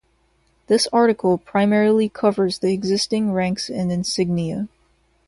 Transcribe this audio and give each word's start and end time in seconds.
This 0.65 0.87
article 0.91 1.37
primarily 1.37 2.09
covers 2.09 2.57
the 2.57 2.73
existing 2.73 3.33
ranks 3.33 3.69
and 3.69 3.91
insignia. 3.91 4.67